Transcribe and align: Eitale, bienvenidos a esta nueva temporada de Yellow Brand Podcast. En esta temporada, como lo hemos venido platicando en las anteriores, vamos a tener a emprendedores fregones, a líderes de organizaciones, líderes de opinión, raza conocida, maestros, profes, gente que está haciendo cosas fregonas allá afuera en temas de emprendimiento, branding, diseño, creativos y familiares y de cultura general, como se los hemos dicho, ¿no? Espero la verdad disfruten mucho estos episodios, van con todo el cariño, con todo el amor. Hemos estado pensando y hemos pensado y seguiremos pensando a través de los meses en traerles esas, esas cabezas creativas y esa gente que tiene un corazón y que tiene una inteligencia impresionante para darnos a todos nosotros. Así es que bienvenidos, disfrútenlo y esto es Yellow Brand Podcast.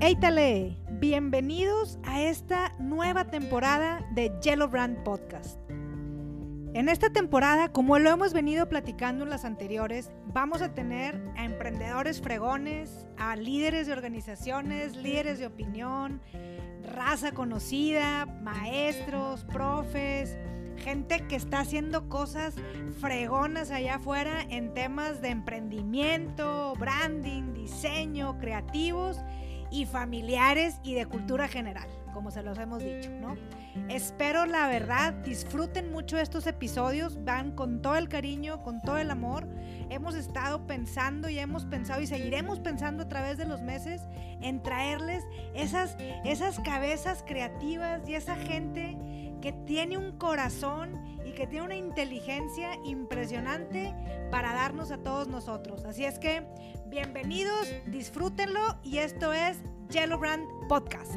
Eitale, 0.00 0.76
bienvenidos 0.90 1.98
a 2.04 2.20
esta 2.20 2.74
nueva 2.78 3.24
temporada 3.30 4.06
de 4.10 4.30
Yellow 4.42 4.68
Brand 4.68 5.02
Podcast. 5.04 5.58
En 6.74 6.90
esta 6.90 7.08
temporada, 7.08 7.72
como 7.72 7.98
lo 7.98 8.10
hemos 8.10 8.34
venido 8.34 8.68
platicando 8.68 9.24
en 9.24 9.30
las 9.30 9.46
anteriores, 9.46 10.10
vamos 10.26 10.60
a 10.60 10.74
tener 10.74 11.18
a 11.38 11.46
emprendedores 11.46 12.20
fregones, 12.20 13.06
a 13.16 13.36
líderes 13.36 13.86
de 13.86 13.94
organizaciones, 13.94 14.94
líderes 14.96 15.38
de 15.38 15.46
opinión, 15.46 16.20
raza 16.92 17.32
conocida, 17.32 18.26
maestros, 18.42 19.44
profes, 19.44 20.36
gente 20.76 21.26
que 21.26 21.36
está 21.36 21.60
haciendo 21.60 22.10
cosas 22.10 22.54
fregonas 23.00 23.70
allá 23.70 23.94
afuera 23.94 24.42
en 24.50 24.74
temas 24.74 25.22
de 25.22 25.30
emprendimiento, 25.30 26.74
branding, 26.78 27.54
diseño, 27.54 28.36
creativos 28.38 29.18
y 29.70 29.86
familiares 29.86 30.80
y 30.82 30.94
de 30.94 31.06
cultura 31.06 31.48
general, 31.48 31.88
como 32.12 32.30
se 32.30 32.42
los 32.42 32.58
hemos 32.58 32.82
dicho, 32.82 33.10
¿no? 33.10 33.36
Espero 33.88 34.46
la 34.46 34.68
verdad 34.68 35.12
disfruten 35.12 35.92
mucho 35.92 36.18
estos 36.18 36.46
episodios, 36.46 37.22
van 37.24 37.52
con 37.52 37.82
todo 37.82 37.96
el 37.96 38.08
cariño, 38.08 38.62
con 38.62 38.80
todo 38.80 38.98
el 38.98 39.10
amor. 39.10 39.46
Hemos 39.90 40.14
estado 40.14 40.66
pensando 40.66 41.28
y 41.28 41.38
hemos 41.38 41.66
pensado 41.66 42.00
y 42.00 42.06
seguiremos 42.06 42.58
pensando 42.60 43.04
a 43.04 43.08
través 43.08 43.38
de 43.38 43.44
los 43.44 43.62
meses 43.62 44.02
en 44.40 44.62
traerles 44.62 45.24
esas, 45.54 45.96
esas 46.24 46.58
cabezas 46.60 47.22
creativas 47.26 48.08
y 48.08 48.14
esa 48.14 48.34
gente 48.34 48.96
que 49.40 49.52
tiene 49.52 49.98
un 49.98 50.18
corazón 50.18 51.04
y 51.24 51.32
que 51.32 51.46
tiene 51.46 51.66
una 51.66 51.76
inteligencia 51.76 52.70
impresionante 52.84 53.94
para 54.30 54.54
darnos 54.54 54.90
a 54.90 54.98
todos 54.98 55.28
nosotros. 55.28 55.84
Así 55.84 56.04
es 56.04 56.18
que 56.18 56.46
bienvenidos, 56.88 57.68
disfrútenlo 57.86 58.78
y 58.82 58.98
esto 58.98 59.32
es 59.32 59.58
Yellow 59.90 60.18
Brand 60.18 60.44
Podcast. 60.68 61.14